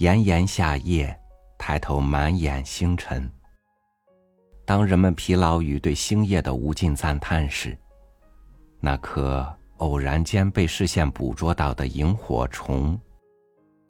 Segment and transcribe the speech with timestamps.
[0.00, 1.14] 炎炎夏夜，
[1.58, 3.30] 抬头满眼星辰。
[4.64, 7.76] 当人们疲劳于对星夜的无尽赞叹时，
[8.80, 12.98] 那颗偶然间被视线捕捉到的萤火虫，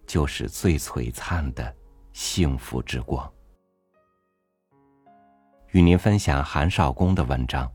[0.04, 1.72] 就是最璀璨的
[2.12, 3.32] 幸福之光。
[5.68, 7.68] 与您分享韩少功的文章《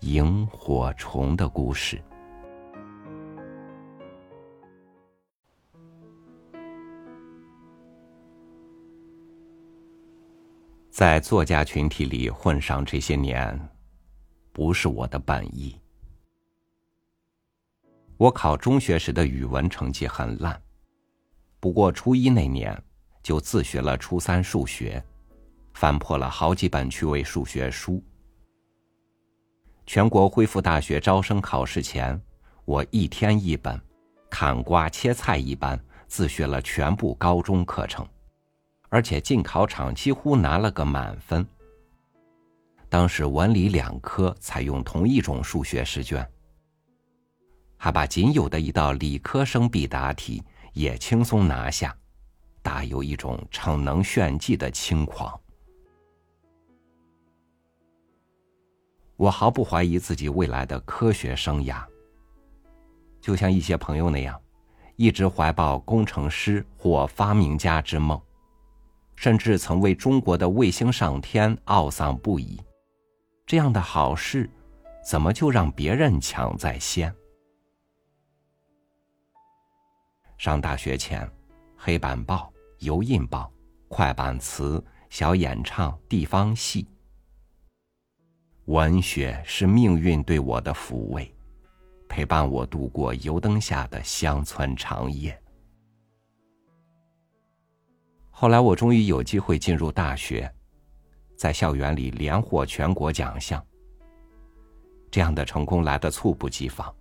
[0.00, 1.96] 萤火虫的故事》。
[11.02, 13.58] 在作家群体里混上这些年，
[14.52, 15.76] 不是我的本意。
[18.16, 20.62] 我考中学时的语文成绩很烂，
[21.58, 22.80] 不过初一那年
[23.20, 25.04] 就自学了初三数学，
[25.74, 28.00] 翻破了好几本趣味数学书。
[29.84, 32.16] 全国恢复大学招生考试前，
[32.64, 33.76] 我一天一本，
[34.30, 38.06] 砍瓜切菜一般自学了全部高中课程。
[38.92, 41.46] 而且进考场几乎拿了个满分。
[42.90, 46.30] 当时文理两科采用同一种数学试卷，
[47.78, 50.42] 还把仅有的一道理科生必答题
[50.74, 51.96] 也轻松拿下，
[52.60, 55.40] 大有一种逞能炫技的轻狂。
[59.16, 61.82] 我毫不怀疑自己未来的科学生涯，
[63.22, 64.38] 就像一些朋友那样，
[64.96, 68.20] 一直怀抱工程师或发明家之梦。
[69.22, 72.60] 甚至曾为中国的卫星上天懊丧不已，
[73.46, 74.50] 这样的好事，
[75.08, 77.14] 怎么就让别人抢在先？
[80.36, 81.30] 上大学前，
[81.76, 83.48] 黑板报、油印报、
[83.86, 86.88] 快板词、小演唱、地方戏，
[88.64, 91.32] 文学是命运对我的抚慰，
[92.08, 95.40] 陪伴我度过油灯下的乡村长夜。
[98.42, 100.52] 后来我终于有机会进入大学，
[101.36, 103.64] 在校园里连获全国奖项。
[105.12, 106.92] 这样的成功来得猝不及防。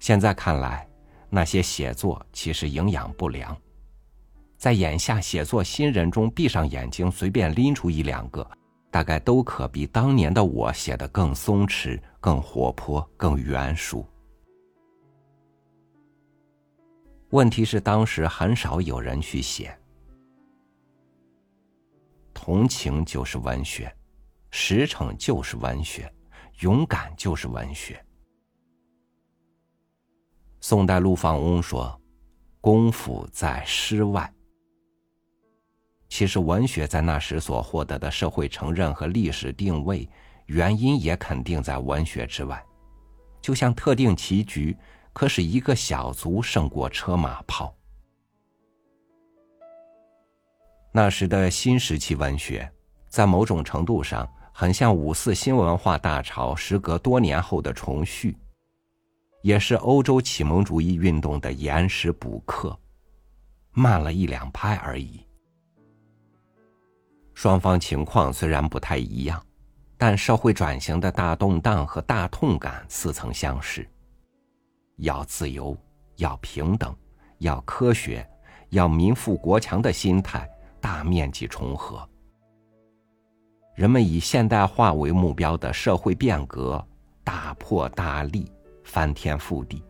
[0.00, 0.84] 现在看来，
[1.30, 3.56] 那些写作其实营养不良。
[4.56, 8.44] 在眼下写作新人中，闭上眼睛随便拎出一两个，
[8.90, 14.04] 大概都可比当年的我写得更松弛、更活泼、更圆熟。
[17.30, 19.76] 问题是，当时很少有人去写。
[22.32, 23.94] 同情就是文学，
[24.50, 26.10] 实诚就是文学，
[26.60, 28.02] 勇敢就是文学。
[30.60, 32.00] 宋代陆放翁说
[32.62, 34.32] ：“功夫在诗外。”
[36.08, 40.08] 其实，文学在那时所获得的社会承认和历史定位，
[40.46, 42.64] 原因也肯定在文学之外。
[43.42, 44.74] 就像特定棋局。
[45.18, 47.74] 可使一个小卒胜过车马炮。
[50.92, 52.70] 那时的新时期文学，
[53.08, 58.38] 在某种程度上很像五四新文化大潮时隔多年后的重续，
[59.42, 62.78] 也是欧洲启蒙主义运动的延时补课，
[63.72, 65.26] 慢了一两拍而已。
[67.34, 69.44] 双方情况虽然不太一样，
[69.96, 73.84] 但社会转型的大动荡和大痛感似曾相识。
[74.98, 75.76] 要自由，
[76.16, 76.94] 要平等，
[77.38, 78.28] 要科学，
[78.70, 80.48] 要民富国强的心态
[80.80, 82.08] 大面积重合。
[83.76, 86.84] 人们以现代化为目标的社会变革
[87.22, 88.50] 大破大立，
[88.82, 89.84] 翻天覆地，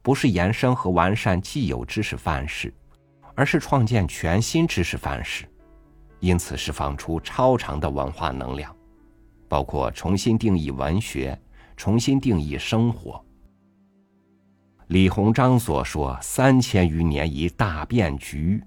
[0.00, 2.72] 不是延伸和完善既有知识范式，
[3.34, 5.44] 而是创建全新知识范式，
[6.20, 8.74] 因此释放出超长的文化能量，
[9.48, 11.36] 包括重新定义文学。
[11.80, 13.24] 重新定义生活。
[14.88, 18.62] 李鸿章所说“三千余年一大变局”，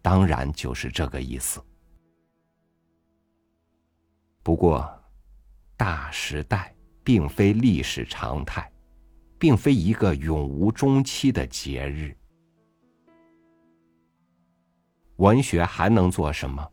[0.00, 1.62] 当然就是这个意思。
[4.42, 4.90] 不过，
[5.76, 8.72] 大时代并非历史常态，
[9.38, 12.16] 并非一个永无终期的节日。
[15.16, 16.66] 文学还能做什么？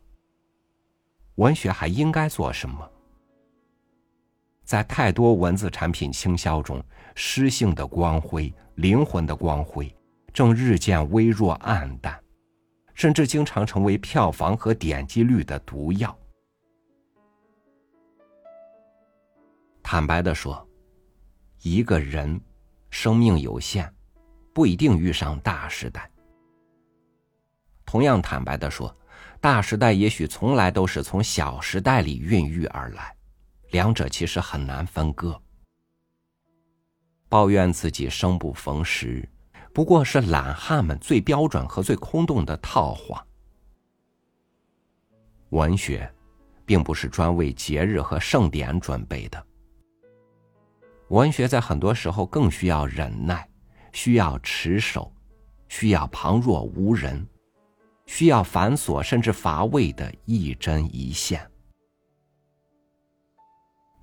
[1.34, 2.90] 文学还应该做什么？
[4.72, 6.82] 在太多文字产品倾销中，
[7.14, 9.94] 诗性的光辉、灵魂的光辉，
[10.32, 12.18] 正日渐微弱暗淡，
[12.94, 16.18] 甚至经常成为票房和点击率的毒药。
[19.82, 20.66] 坦白的说，
[21.60, 22.40] 一个人
[22.88, 23.94] 生命有限，
[24.54, 26.10] 不一定遇上大时代。
[27.84, 28.96] 同样坦白的说，
[29.38, 33.14] 大时代也许从来都是从小时代里孕育而来。
[33.72, 35.38] 两者其实很难分割。
[37.28, 39.28] 抱怨自己生不逢时，
[39.72, 43.26] 不过是懒汉们最标准和最空洞的套话。
[45.48, 46.10] 文学，
[46.64, 49.46] 并不是专为节日和盛典准备的。
[51.08, 53.46] 文学在很多时候更需要忍耐，
[53.92, 55.10] 需要持守，
[55.68, 57.26] 需要旁若无人，
[58.04, 61.46] 需要繁琐甚至乏味的一针一线。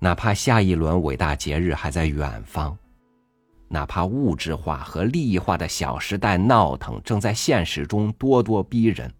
[0.02, 2.76] 哪怕下一轮伟大节日还在远方，
[3.68, 9.12] 哪怕物质化和利益化的小时代闹腾正在现实中咄咄逼人。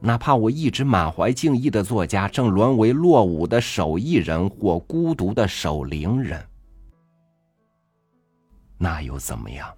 [0.00, 6.42] 哪怕我一直满怀敬意的作家正沦为落伍的手艺人或孤独的守灵人，
[8.78, 9.70] 那又怎么样？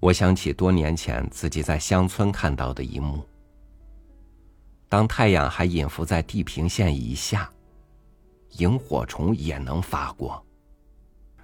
[0.00, 3.24] 我想起多年前自己在乡村看到的一幕：
[4.88, 7.52] 当太阳还隐伏在地平线以下，
[8.58, 10.40] 萤火虫也能发光，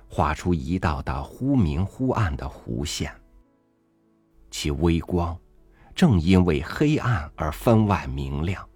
[0.09, 3.13] 画出一道道忽明忽暗的弧线。
[4.51, 5.37] 其微光，
[5.95, 8.67] 正因为黑暗而分外明亮，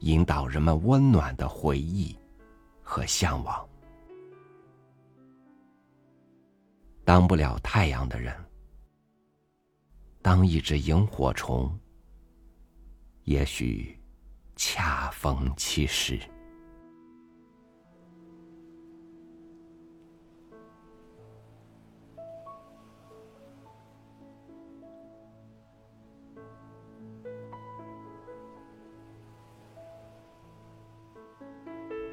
[0.00, 2.16] 引导人们温暖的回忆
[2.82, 3.68] 和向往。
[7.04, 8.34] 当不了太阳的人，
[10.22, 11.78] 当一只萤火虫，
[13.24, 13.98] 也许
[14.56, 16.18] 恰逢其时。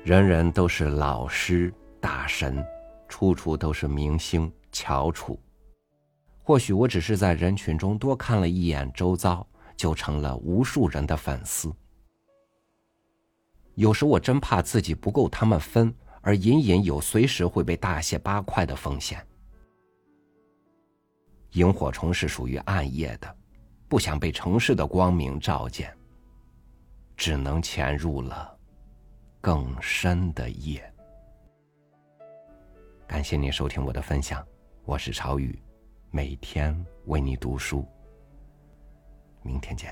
[0.03, 2.65] 人人都是老师、大神，
[3.07, 5.39] 处处都是明星、翘楚。
[6.43, 9.45] 或许我只是在人群中多看了一眼周遭，
[9.77, 11.71] 就成了无数人的粉丝。
[13.81, 15.91] 有时我真怕自己不够他们分，
[16.21, 19.25] 而隐隐有随时会被大卸八块的风险。
[21.53, 23.35] 萤火虫是属于暗夜的，
[23.87, 25.91] 不想被城市的光明照见，
[27.17, 28.55] 只能潜入了。
[29.41, 30.79] 更深的夜。
[33.07, 34.45] 感谢您收听我的分享，
[34.85, 35.59] 我是朝雨，
[36.11, 37.83] 每天为你读书。
[39.41, 39.91] 明天见。